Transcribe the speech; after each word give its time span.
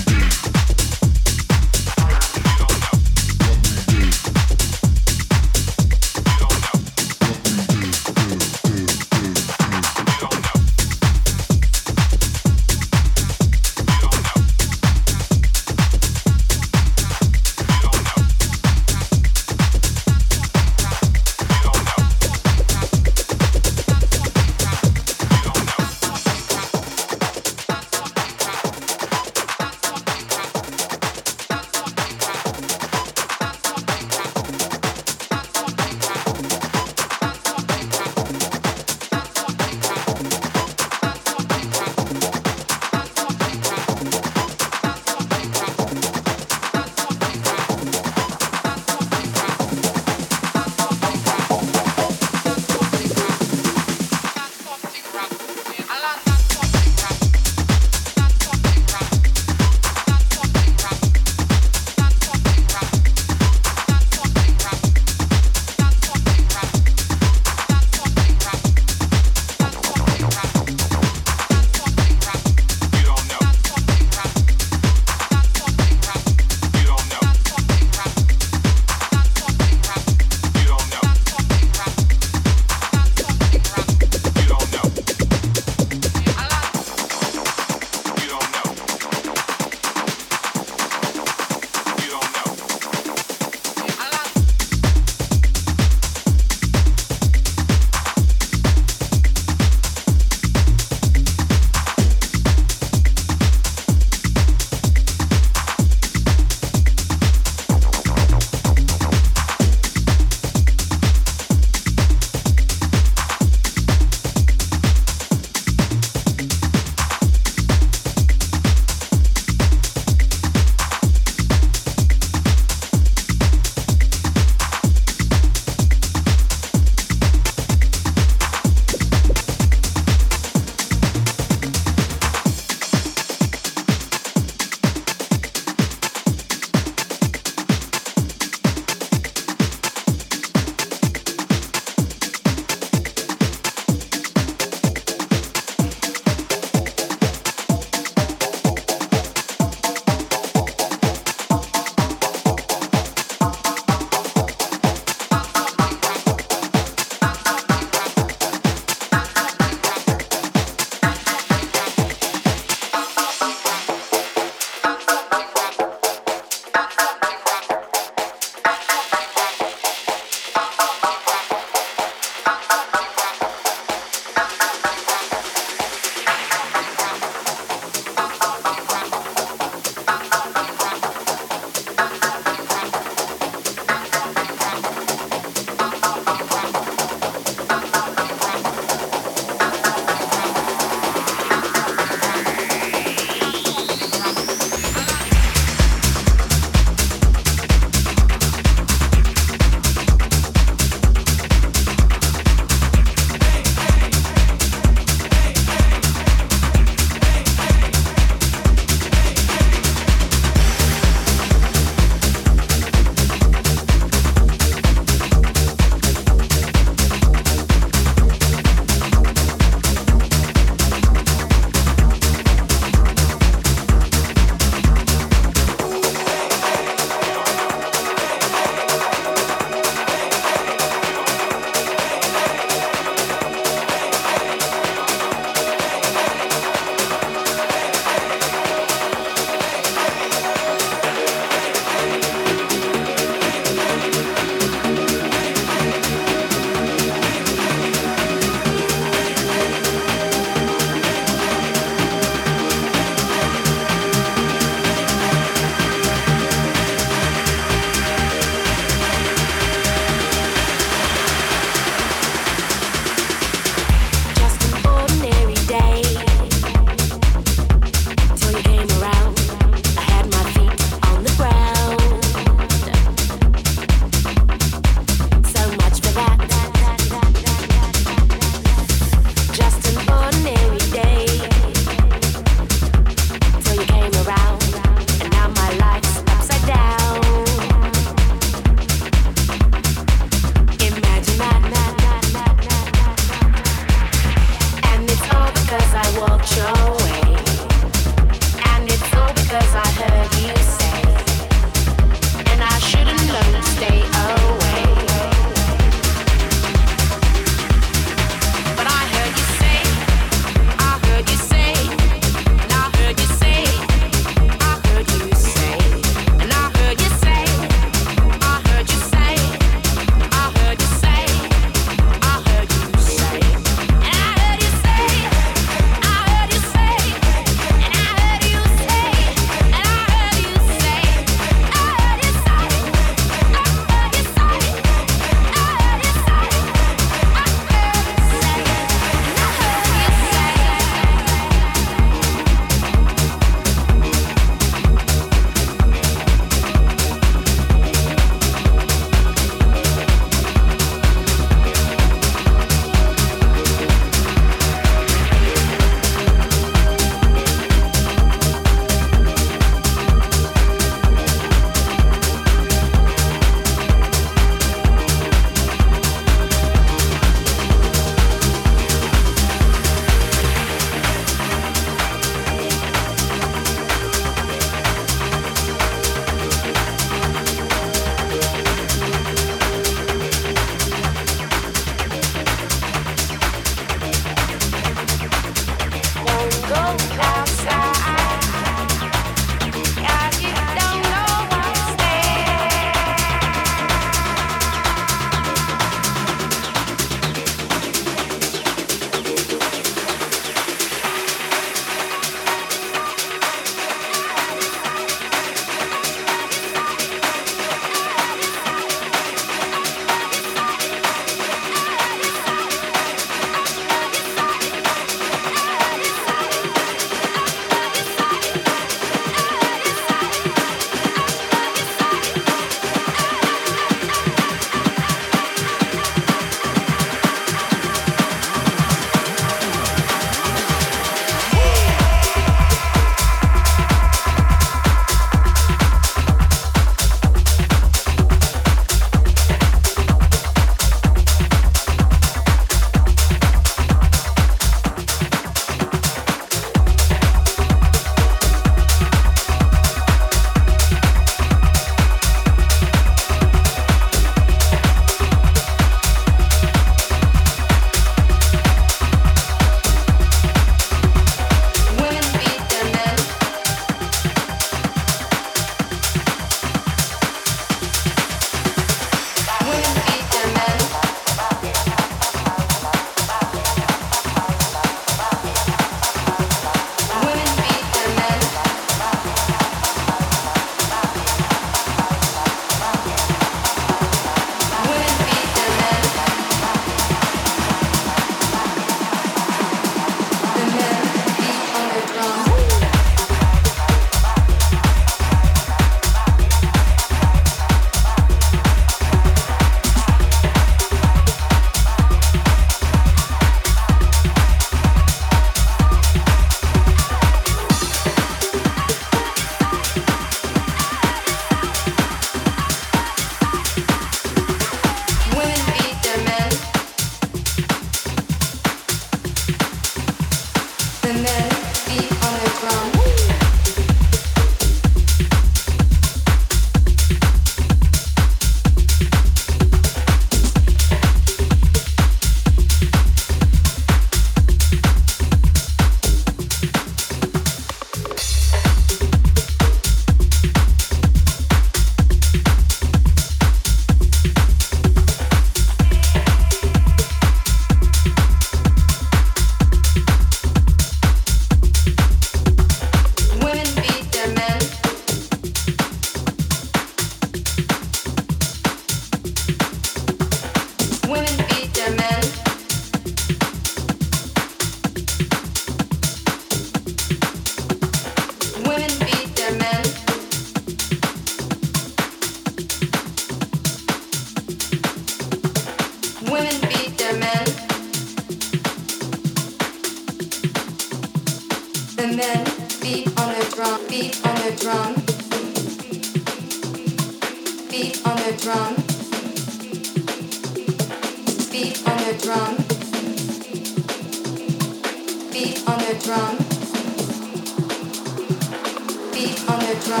Beat 599.88 600.00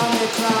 on 0.00 0.12
the 0.12 0.28
drum. 0.38 0.57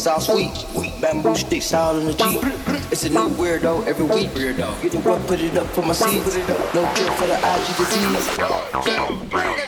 Niggas 0.00 0.12
all 0.12 0.20
sweet. 0.20 1.00
Bamboo 1.00 1.34
sticks 1.34 1.74
out 1.74 1.96
in 1.96 2.06
the 2.06 2.14
Jeep. 2.14 2.40
It's 2.90 3.04
a 3.04 3.10
new 3.10 3.28
weirdo 3.36 3.86
every 3.86 4.04
week. 4.04 4.30
Weirdo. 4.30 4.82
Get 4.82 4.92
the 4.92 4.98
what, 5.00 5.26
put 5.26 5.40
it 5.40 5.56
up 5.56 5.66
for 5.68 5.82
my 5.82 5.92
seeds. 5.92 6.36
No 6.74 6.90
cure 6.94 7.12
for 7.12 7.26
the 7.26 7.36
IG 7.36 7.76
disease. 7.76 9.59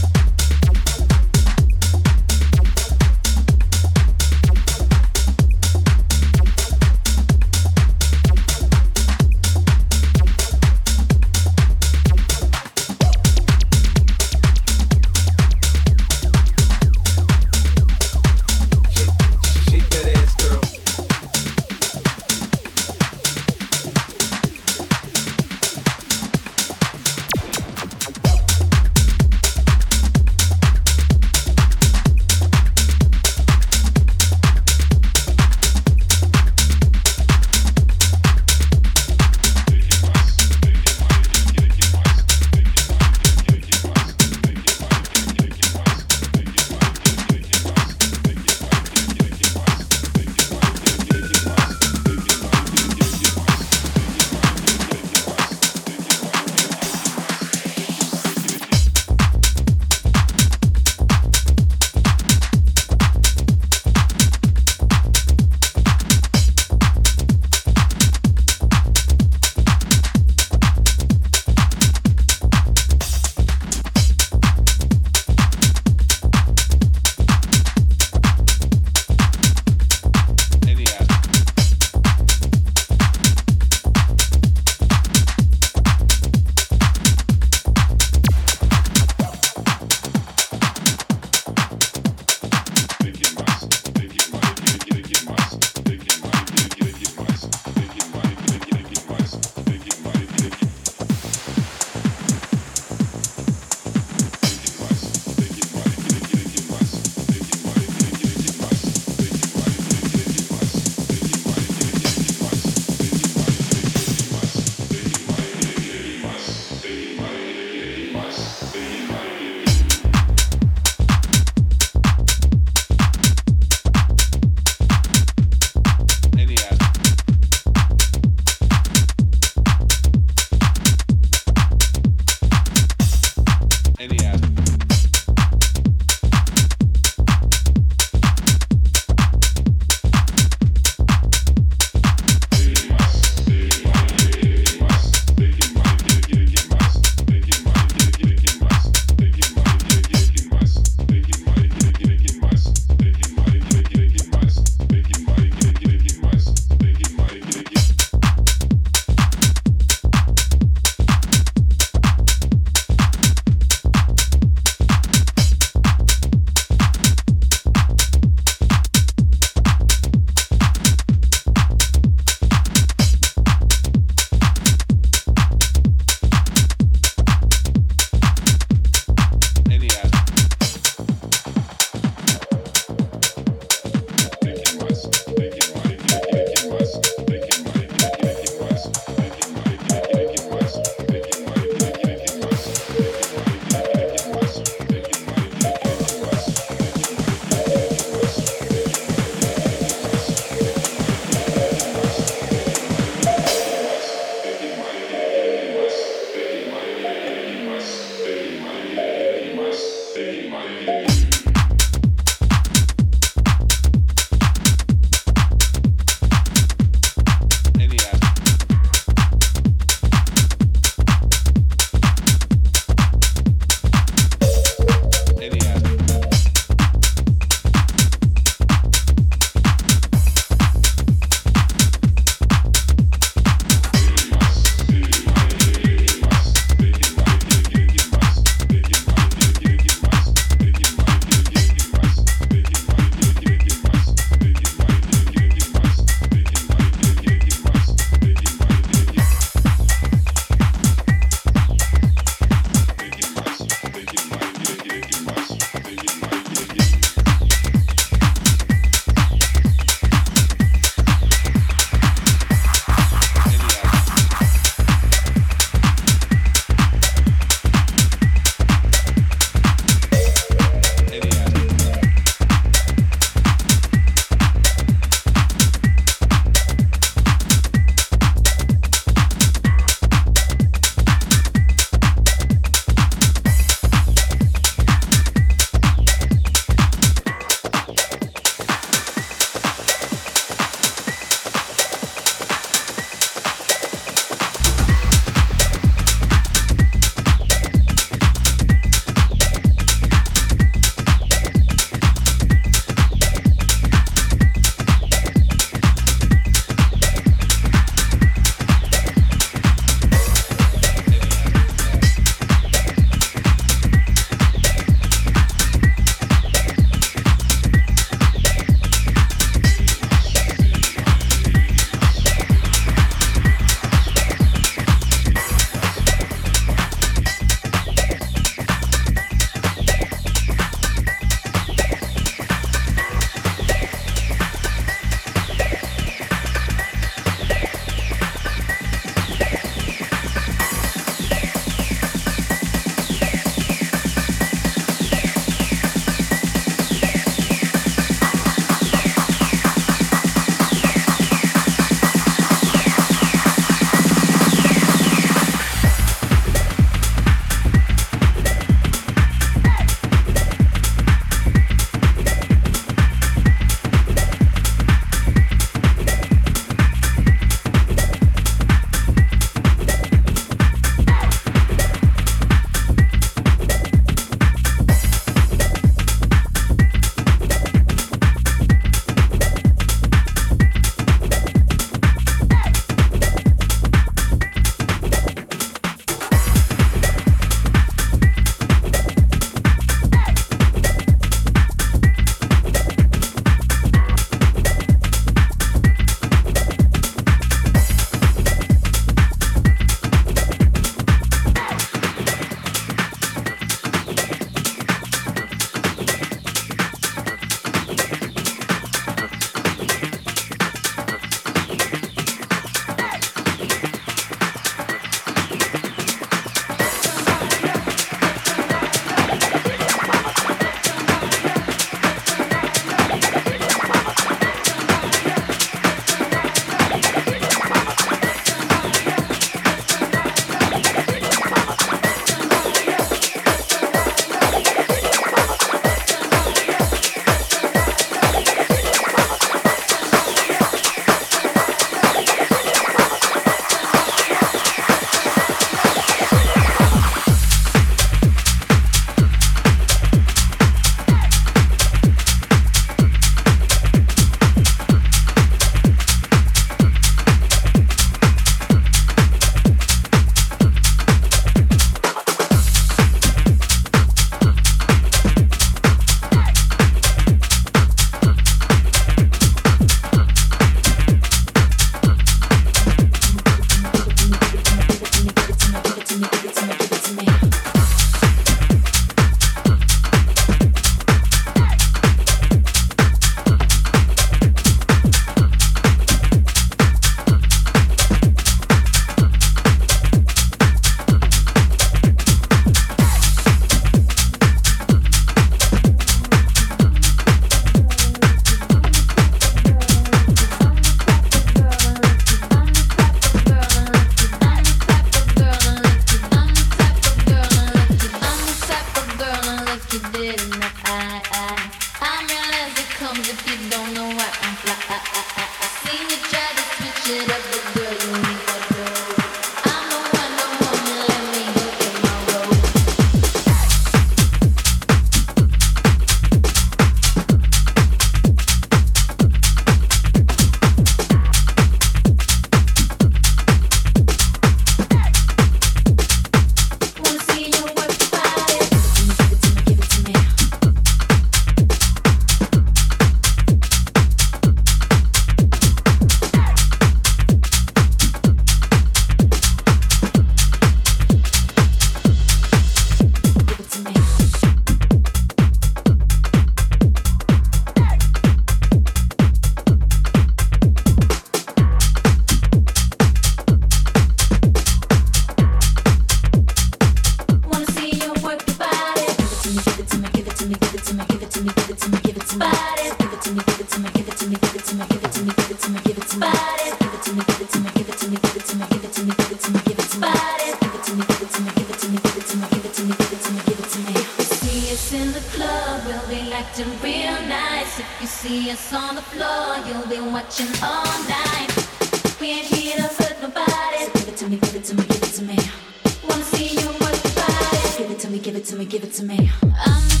give 598.41 598.47
it 598.47 598.49
to 598.49 598.55
me, 598.55 598.65
give 598.65 598.83
it 598.83 598.93
to 598.93 599.05
me. 599.05 599.31
I'm 599.43 600.00